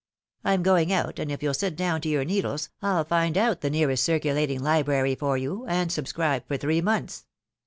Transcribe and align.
"I'm 0.43 0.63
going 0.63 0.91
out, 0.91 1.19
and 1.19 1.31
if 1.31 1.43
you'll 1.43 1.53
sit 1.53 1.75
down 1.75 2.01
to 2.01 2.09
your 2.09 2.25
needles, 2.25 2.69
I'll 2.81 3.03
find 3.05 3.37
out 3.37 3.61
the 3.61 3.69
nearest 3.69 4.03
circulating 4.03 4.59
library 4.59 5.13
for 5.13 5.37
you, 5.37 5.63
and 5.67 5.91
subscribe 5.91 6.47
for 6.47 6.57
three 6.57 6.81
months." 6.81 7.27